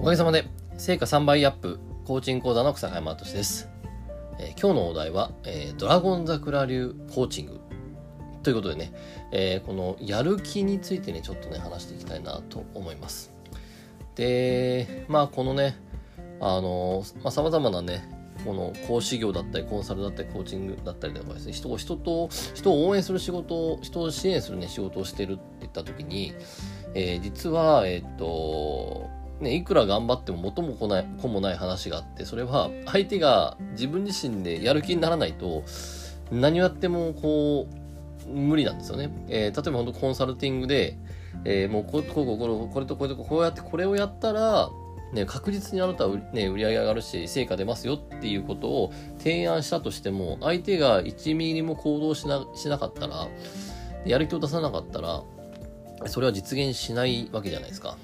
[0.00, 0.46] おかげさまで、
[0.78, 3.68] 成果3倍アップ、コーチング講座の草山敏です。
[4.38, 7.60] えー、今日のお題は、えー、ドラゴン桜流コーチング
[8.42, 8.94] ということでね、
[9.30, 13.30] えー、このやる気についてね、ちょっとね、話していきたいなと思います。
[14.14, 15.76] で、まあ、このね、
[16.40, 18.08] あの、まあ、様々なね、
[18.46, 26.32] この講師業だったり、コンサルだったり、コーチングだったりとかですね、人を、人と、人を応援する仕事を人を支援するね、仕事をしてるって言った時に、
[26.94, 35.64] えー、実は、えっ、と、ね、いくら頑張っても元も子ない子もない話があって、それは相手が自分自身でやる気にならないと、
[36.30, 37.66] 何をやってもこ
[38.26, 39.10] う、無理なんですよね。
[39.28, 40.96] えー、例えば本当コンサルティングで、
[41.44, 44.70] えー、もうこここここれとこれとこうやってこれをやったら、
[45.12, 53.28] ね、確実にあなたは、ね、売り上げ上がるし、成果出ますよっていうことを提案したとしても、相手が1ミリも行動しなしなかったら、
[54.04, 55.22] やる気を出さなかったら、
[56.06, 57.96] それは実現しないわけじゃないですか。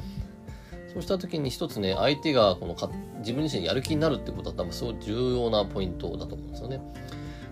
[0.97, 6.81] そうした時に一つね、相手がこのか自分自身やる気になるってことは多分すごい重要なポイントだと思うんですよね。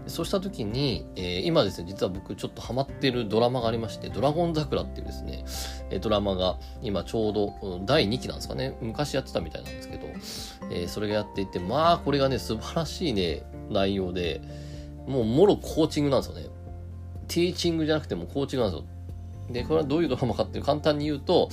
[0.07, 5.45] そうした時に、えー、今ですね、実は僕ちょっとハマってるドラマがありまして、ドラゴン桜っていうですね、
[5.91, 10.07] えドラマが今ちょうど第2期なんですかね、昔やってたみたいなんですけど、
[10.71, 14.41] えー、それがやっていて、まあこれがね、素晴らしいね、内容で、
[15.07, 16.47] もうもろコーチングなんですよね。
[17.29, 18.95] ティーチングじゃなくてもコーチングなんですよ。
[19.51, 21.49] で、これはどういうドラマかっていう簡単に言うと、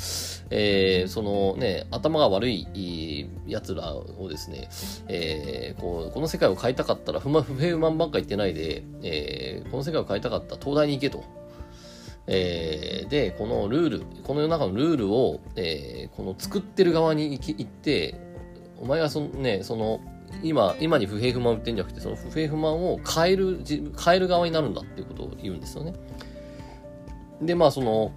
[0.49, 4.69] えー、そのね、頭が悪い奴らをですね、
[5.07, 11.23] えー、こう、この世界を変えたかったら、不、平不満ばっか言ってないで、えー、この世界を変えたかったら東大に行けと。
[12.27, 18.15] えー、で、このルール、この世の中のルールを、えー、この作ってる側に行って、
[18.79, 19.99] お前がそのね、その、
[20.43, 23.59] 今、今に不平不満を言ってんじゃなくて、その不平不満を変える、
[24.03, 25.93] 変える側になるんだっていうことを言うんですよね。
[27.41, 28.11] で、まあ、その、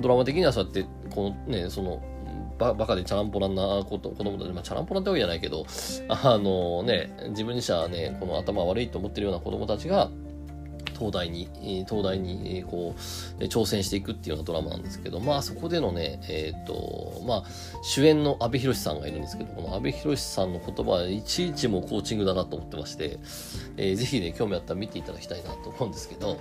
[0.00, 2.02] ドラマ的にはそうやって、このね、その、
[2.58, 5.66] ババカでチャランポランなこと子供たち、まあ、チャランポランってわけじゃないけど、
[6.08, 10.10] あのね、自分自身はね、この頭悪いと思ってるような子供たちが、
[11.02, 11.48] 東大に、
[11.88, 12.94] 東大に、こ
[13.40, 17.44] う、挑戦していくっていうようなドラマなんですけど、まあそこでのね、えっ、ー、と、まあ
[17.82, 23.18] 主演の阿部寛さんがいるんですけど、この阿部寛さんの言葉はいちいちもコーチングだなと思ってまして、
[23.76, 26.38] えー、ぜひね、興味あったら見ていただきたいなと思うんですけど、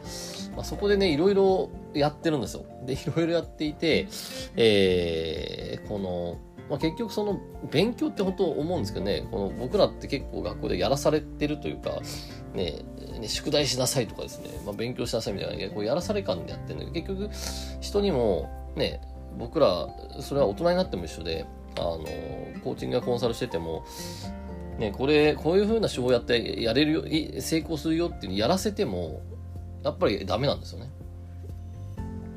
[0.56, 2.66] まあそこでね、いろいろやってるんですよ。
[2.86, 4.08] で、いろいろやっていて、
[4.56, 6.38] えー、この、
[6.72, 7.38] まあ、結局その
[7.70, 12.00] 勉強って本当思うんですけどね、この僕らって結構学校でやらされてるというか、
[12.54, 12.80] ね、
[13.20, 19.02] ね宿題しなさいとかですね、まあ、勉強しなさいみたいな、こうやらされ感でやってるんだけど、結局人にもね、
[19.38, 19.90] 僕ら、
[20.22, 21.46] それは大人になっても一緒で、
[21.78, 21.98] あの、
[22.64, 23.86] コーチングやコンサルしてても、
[24.80, 27.04] ね、これ、こういう風な手法やってやれるよ、
[27.42, 29.22] 成功するよっていうやらせても、
[29.84, 30.90] やっぱりダメなんですよね。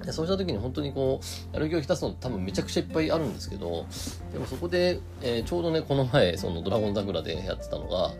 [0.05, 3.87] でそうした時に本当にこう、やる気を浸すの多分めちゃくちゃいっぱいあるんですけど、
[4.33, 8.13] でもそこで、えー、ちょうどね、この前、そのドラゴン桜でやってたのが、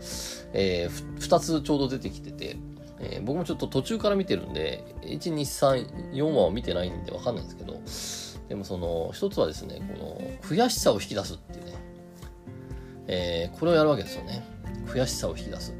[0.53, 2.57] えー、2つちょうど出てきてて、
[2.99, 11.73] えー、僕もちょっと途中から見てるんで、1、2、3、4話を見てないんでわかんないんですけど、でもその、一つはですね、この、悔しさを引き出すっていうね、
[13.07, 14.43] えー、これをやるわけですよね。
[14.87, 15.73] 悔しさを引き出す。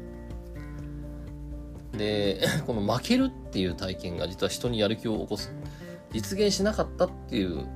[1.96, 5.52] で、 この負けるっていう体験が実は人にやる気を起こす。
[6.12, 7.66] 実現しなかったっていう、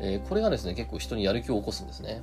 [0.00, 2.22] えー、これがですね、結構人にやる気を起こすんですね。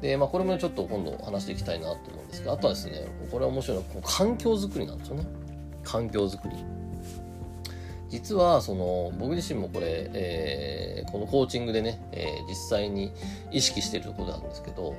[0.00, 5.26] で、まあ、これもちょっと今度話していきたいなと思うんですが、あとはですね、これは面白いのは、こう環境づくりなんですよね。
[5.84, 6.56] 環境づくり。
[8.08, 13.12] 実は、その、僕自身もこれ、えー、このコーチングでね、えー、実際に
[13.52, 14.96] 意識しているところなんですけど、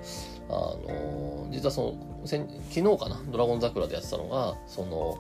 [0.50, 1.94] あの、実はその、
[2.25, 5.18] 昨日かな、ドラゴン桜でやってたのが、その、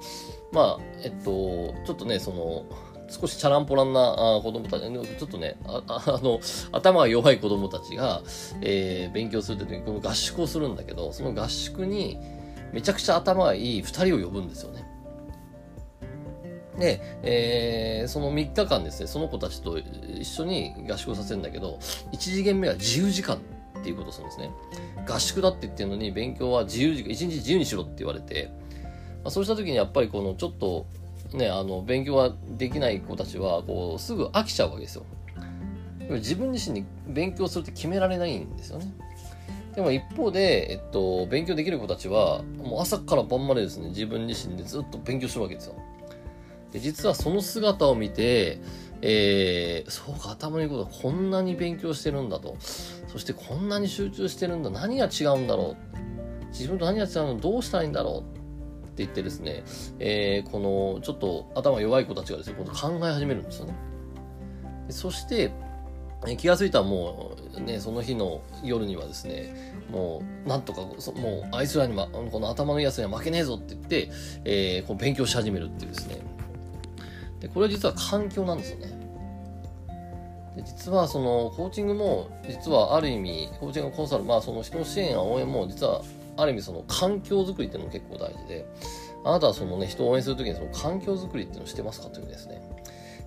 [0.53, 2.65] まあ、えっと、ちょっとね、その、
[3.11, 6.39] 少しチャランポランな子供たち、ちょっとね、あ あの、
[6.71, 8.21] 頭が弱い子供たちが、
[8.61, 12.17] えー、勉強するときにこの合宿をするんだけど、その合宿に
[12.71, 14.85] めちゃくちゃ頭がいい二人を呼ぶんですよね。
[16.79, 21.79] で、えー、その3日間ですね、その子たちと一緒に合宿をさせるんだけど、
[22.13, 23.41] 1次元目は自由時間
[23.79, 24.51] っていうことをするんですね。
[25.05, 28.51] 合宿だって言ってるのに、勉強は自由時間、1日自由にしろって言われて、
[29.23, 30.87] まあ、そうした時にやっぱりこのちょっと
[31.33, 35.05] ね、あの、勉強ができない子たちは、こう、すぐ飽きちゃうわけですよ。
[36.09, 38.93] 自分自身に勉強するって決められないんですよね。
[39.75, 45.75] でも一方で、えっと、勉強できる子たちは、もう朝から晩までですね、自分自身でずっと勉強してるわけですよ。
[46.73, 48.59] で、実はその姿を見て、
[49.01, 52.57] えー、そうか、頭のいいことはこんなに勉強してるんだと。
[53.07, 54.69] そしてこんなに集中してるんだ。
[54.69, 56.47] 何が違うんだろう。
[56.49, 57.37] 自分と何が違うの？
[57.39, 58.40] どうしたらいいんだろう。
[58.91, 59.63] って言ってですね、
[59.99, 63.75] えー、このちょっと頭弱い子たちがですね、今度考え始めるんですよね。
[64.89, 65.51] そして、
[66.27, 74.11] え気が付いたらもうね、その日の夜にはですね、もうなんとか、もうあいつらに、ま、この頭のいいやつには負けねえぞって言って、
[74.45, 76.17] えー、こう勉強し始めるっていうですね。
[77.39, 79.01] で、これは実は環境なんですよね。
[80.55, 86.01] で実はそのコーチングも実はある意味コーチングコンサルまあその人の支援や応援も実は
[86.37, 88.65] ある意味その環境づくりっていうのも結構大事で
[89.23, 92.61] あなたはそのね人を応援するときにその環境づくりっていうのをしてますかというですね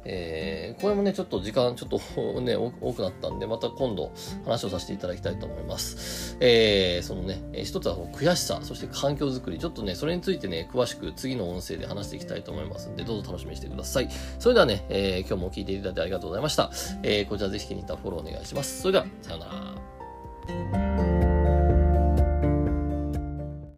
[0.04, 4.12] えー、これもね、ちょっと時間ちょっとね、多くなったんで、また今度
[4.44, 6.36] 話をさせていただきたいと思います。
[6.40, 14.08] えー、そのね、一つは悔しさ、そして環境づくり、ちょっとね、それについてね、詳しく次の音声で話していきたいと思いますんで、どうぞ楽しみにしてください。
[14.38, 16.70] それではね、えー、今日も聞いていただいてありがとうございました。
[17.02, 18.82] えー、こちらぜひ気に入ったフォローお願いします。
[18.82, 20.83] それでは、さようなら。